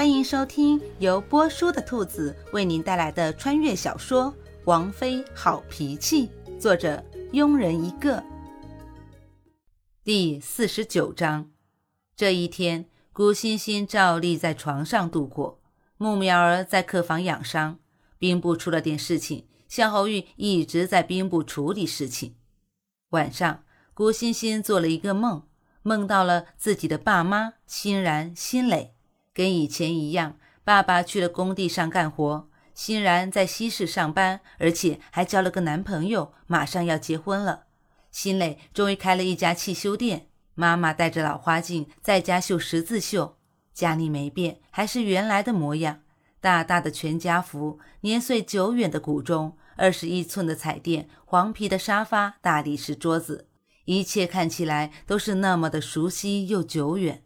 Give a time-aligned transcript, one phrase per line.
[0.00, 4.32] 欢迎收听由波叔的兔子为您带来的穿越小说
[4.64, 6.26] 《王妃好脾气》，
[6.58, 7.04] 作者
[7.34, 8.24] 庸人一个。
[10.02, 11.50] 第四十九章，
[12.16, 15.60] 这一天，古欣欣照例在床上度过，
[15.98, 17.78] 木苗儿在客房养伤，
[18.18, 22.36] 兵部出了点事情，夏侯玉一直在兵部处理事情。
[23.10, 25.42] 晚上，古欣欣做了一个梦，
[25.82, 28.94] 梦到了自己的爸妈欣然、欣磊。
[29.32, 37.64] 跟以前一样，爸爸去了工地上干活，欣然在西市上班，而且还交了个男朋友，马上要结婚了。
[38.10, 43.36] 新磊终于开了一家汽修店，妈妈戴着老花镜在家绣十字绣，
[43.72, 46.00] 家里没变，还是原来的模样。
[46.40, 53.46] 大大的全家福，年岁久远的古钟，二十一寸的彩电，黄皮的沙发，大理石桌子，
[53.84, 57.22] 一切看起来都是那么的熟悉又久远。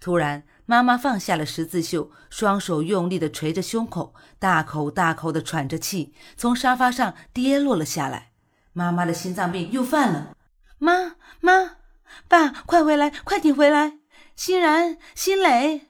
[0.00, 0.42] 突然。
[0.68, 8.32] 妈妈放下了十字绣，双手用力地捶着胸口，大口大口地喘着气，从沙发上跌落了下来。
[8.72, 10.36] 妈妈的心脏病又犯了。
[10.78, 11.76] 妈妈，
[12.28, 13.98] 爸，快回来，快点回来！
[14.34, 15.86] 欣然，欣磊。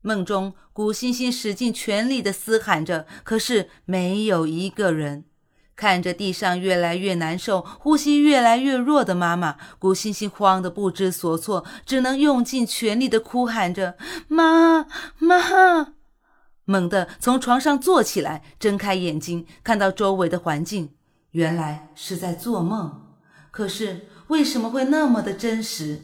[0.00, 5.24] 梦中，古欣欣使尽全力地嘶喊着，可是没有一个人。
[5.80, 13.96] 看着地上越来越难受、呼吸越来越弱的妈妈，古欣欣慌得不知所措，只能用尽全力地哭喊着
[14.28, 14.84] ：“妈
[15.16, 15.94] 妈！”
[16.66, 20.90] 猛地从床上坐起来，睁开眼睛，看到周围的环境，
[21.30, 23.06] 原来是在做梦。
[23.50, 26.02] 可是为什么会那么的真实？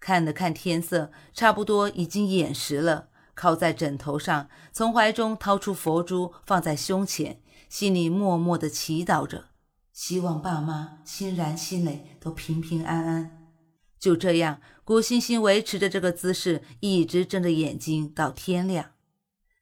[0.00, 7.40] 看了看天色，差不多已经眼时了，靠在枕头上，从怀中掏出佛珠，放在胸前。
[7.68, 9.46] 心里默默的祈祷着，
[9.92, 13.50] 希望爸妈欣然、心磊都平平安安。
[13.98, 18.92] 就这样，古欣欣维持着这个姿势，一直睁着眼睛到天亮。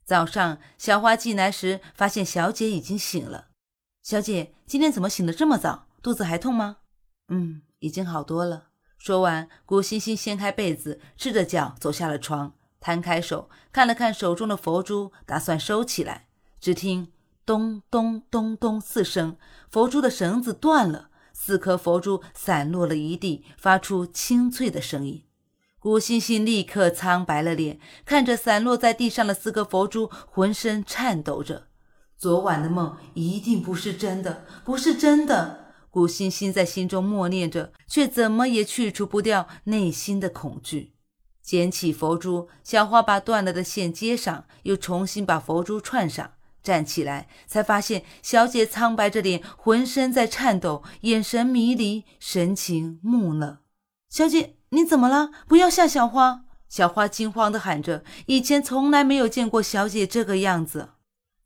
[0.04, 3.48] 早上，小花进来时，发现小姐已经醒了。
[4.02, 5.88] 小姐，今天怎么醒得这么早？
[6.02, 6.76] 肚子还痛吗？
[7.28, 8.68] 嗯，已经好多了。
[8.98, 16.28] 说完，古欣欣掀开被子，赤着脚走下了床，摊开手看了看手中的佛珠，打算收起来。
[16.60, 17.12] 只听。
[17.46, 19.36] 咚咚咚咚四声，
[19.70, 25.22] 佛珠的绳子断了，四颗佛珠散落了一地，发出清脆的声音。
[25.78, 31.68] 古欣欣立刻苍白了脸，看着散落在地上的四颗佛珠，浑身颤抖着。
[32.18, 35.66] 昨晚的梦一定不是真的，不是真的。
[35.88, 40.94] 古欣欣在心中默念着，却怎么也去除不掉内心的恐惧。
[41.40, 46.32] 捡起佛珠，小花把断了的线接上，又重新把佛珠串上。
[46.66, 53.58] 站起来，才发现小姐苍白着脸，浑身在颤抖，眼神迷离，神情木讷。
[54.08, 55.30] 小姐，你怎么了？
[55.46, 56.42] 不要吓小花！
[56.68, 60.88] 小花惊慌地喊着，以前从来没有见过小姐这个样子。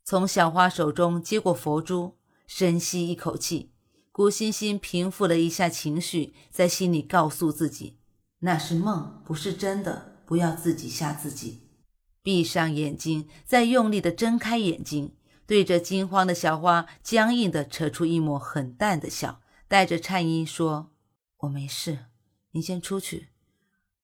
[0.03, 2.17] 从小花手中接过佛珠，
[2.47, 3.71] 深吸一口气，
[4.11, 7.99] 古欣欣平复了一下情绪，在心里告诉自己：
[8.39, 11.60] 那是梦，不是真的，不要自己吓自己。
[12.23, 15.15] 闭上眼睛，再用力的睁开眼睛，
[15.47, 20.91] 对着惊慌的小花，僵硬的扯出一抹很淡的笑，带着颤音说
[21.41, 22.05] ：“我没事，
[22.51, 23.29] 你先出去，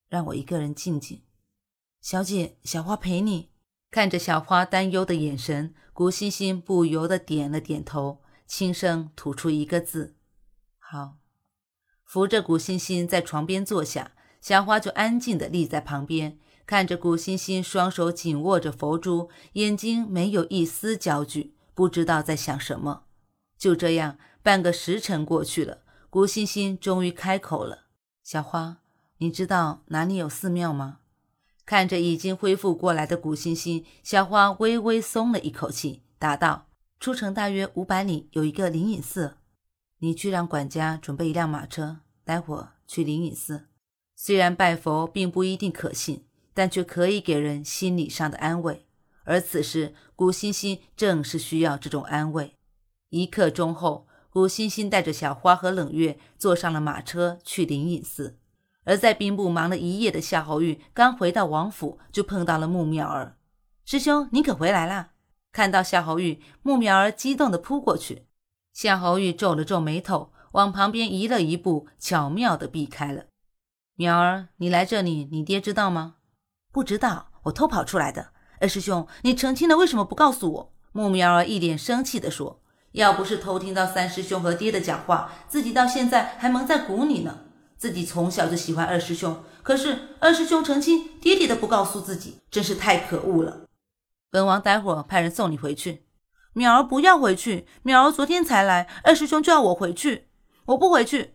[0.08, 1.22] 让我一个人静静。”
[2.02, 3.50] 小姐，小花陪你。
[3.90, 10.16] 看着小花担忧的眼神，古欣欣不由得点了点头，轻声吐出一个字
[10.78, 11.16] ：“好。”
[12.04, 16.38] 扶着古欣欣在床边坐下，小花就安静的立在旁边。
[16.68, 23.04] 看着古欣欣双手紧握着佛珠，眼睛没有一丝焦距，不知道在想什么。
[23.56, 25.78] 就这样，半个时辰过去了，
[26.10, 27.86] 古欣欣终于开口了
[28.22, 28.80] ：“小花，
[29.16, 30.98] 你知道哪里有寺庙吗？”
[31.64, 36.66] 看着已经恢复过来的古欣欣，小花微微松了一口气，答道
[37.00, 39.38] ：“出城大约五百里有一个灵隐寺，
[40.00, 43.68] 你去让管家准备一辆马车，待会儿去灵隐寺。
[44.14, 46.24] 虽然拜佛并不一定可信。”
[46.58, 48.84] 但却可以给人心理上的安慰，
[49.22, 52.52] 而此时古欣欣正是需要这种安慰。
[53.10, 58.40] 一刻钟后，古欣欣带着小花和冷月坐上了马车去灵隐寺。
[58.82, 63.36] 而在兵部忙了一夜的夏侯玉刚回到王府，就碰到了穆妙儿。
[63.84, 65.10] 师兄，你可回来啦！
[65.52, 68.24] 看到夏侯玉，穆妙儿激动地扑过去。
[68.72, 73.26] 夏侯玉皱了皱眉头，往旁边移了一步，巧妙地避开了。
[73.94, 76.16] 苗儿，你来这里，你爹知道吗？
[76.70, 78.28] 不知道，我偷跑出来的。
[78.60, 80.72] 二师兄，你成亲了，为什么不告诉我？
[80.92, 82.60] 木苗儿一脸生气地说
[82.92, 87.40] ：“要不是偷听到三师兄和爹的讲话，自己到现在还蒙在鼓里呢。
[87.76, 93.60] 自己从小就喜欢二师兄，可是二师兄成亲，爹爹都不告诉自己，真是太可恶了。”
[94.30, 96.04] 本王待会儿派人送你回去。
[96.54, 100.28] 淼儿不要回去，淼儿昨天才来，二师兄就要我回去，
[100.66, 101.34] 我不回去。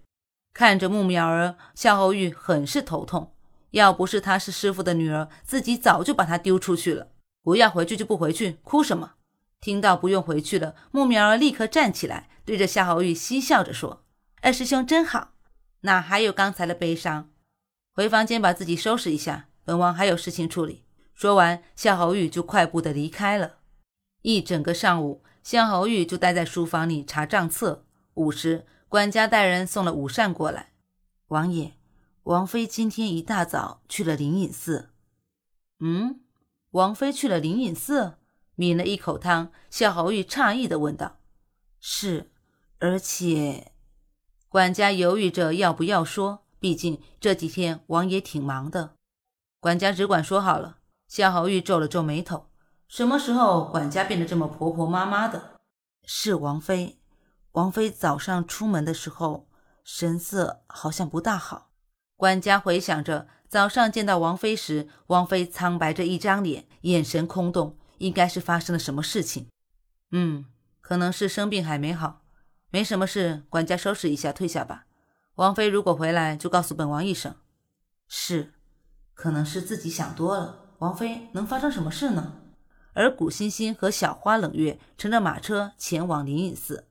[0.54, 3.33] 看着木苗儿，夏侯玉很是头痛。
[3.74, 7.10] 要不是她是师傅的女儿，自己早就把她丢出去了。
[7.44, 9.14] 不要回去就不回去，哭什么？
[9.60, 14.04] 听到不用回去了，穆苗儿立刻站起来，对着夏侯玉嬉笑着说
[14.42, 15.34] ：“二师兄真好，
[15.82, 17.30] 哪还有刚才的悲伤？
[17.94, 20.84] 回房间把自己收拾一下，本王还有事情处理。”
[21.14, 23.58] 说完，夏侯玉就快步的离开了。
[24.22, 27.86] 一整个上午，夏侯玉就待在书房里查账册。
[28.16, 28.66] 午时。
[28.94, 30.74] 管家带人送了午膳过来。
[31.30, 31.74] 王爷，
[32.24, 34.92] 王妃今天一大早去了灵隐寺。
[35.80, 36.22] 嗯，
[36.72, 38.18] 王妃去了灵隐寺，
[38.56, 41.18] 抿了一口汤，夏侯玉诧异的问道
[41.82, 42.32] ：“是，
[42.80, 43.74] 而且……”
[44.48, 48.96] 管家犹豫着要不要说，毕竟这几天王爷挺忙的。
[49.60, 50.78] 管家只管说好了。
[51.10, 52.48] 夏侯玉皱了皱眉头
[52.88, 55.60] ：“什么时候管家变得这么婆婆妈妈的？”
[56.08, 57.02] 是王妃。
[57.52, 59.50] 王妃早上出门的时候，
[59.84, 61.72] 神色好像不大好。
[62.24, 69.50] 管家回想着早上见到王妃时，王妃苍白着一张脸，眼神空洞，应该是发生了什么事情。
[70.12, 70.46] 嗯，
[70.80, 72.22] 可能是生病还没好，
[72.70, 73.44] 没什么事。
[73.50, 74.86] 管家收拾一下，退下吧。
[75.36, 77.36] 王妃如果回来，就告诉本王一声。
[78.08, 78.54] 是，
[79.14, 80.78] 可能是自己想多了。
[80.78, 82.36] 王妃能发生什么事呢？
[82.94, 86.88] 而古欣欣和小花冷月乘着马车前往灵隐寺。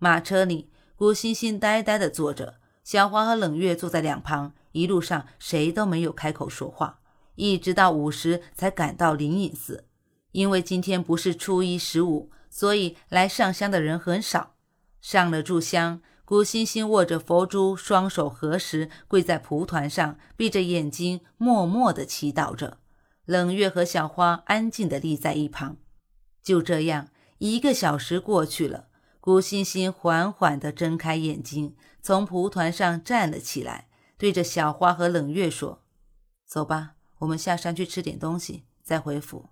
[0.00, 4.54] 马车里，古欣欣呆呆地坐着，小花和冷月坐在两旁。
[4.72, 7.00] 一路上，谁都没有开口说话，
[7.36, 9.86] 一直到午时才赶到灵隐寺。
[10.32, 14.54] 因为今天不是初一十五，所以来上香的人很少。
[15.00, 22.78] 上了炷香，古欣欣握着佛珠，双手合十，跪在蒲团上，闭着眼睛，默默地祈祷着。
[23.24, 25.76] 冷月和小花安静地立在一旁。
[26.42, 27.08] 就这样，
[27.38, 28.86] 一个小时过去了。
[29.20, 33.86] 古欣欣缓缓地睁开眼睛，从蒲团上站了起来，
[34.22, 35.80] 对着小花和冷月说
[36.46, 39.46] ：“走吧，我们下山去吃点东西，再回府。”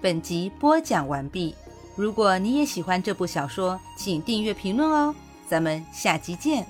[0.00, 1.54] 本集播讲完毕。
[1.94, 5.14] 如果你也喜欢这部小说，请订阅、评论哦。
[5.46, 6.66] 咱们下集见。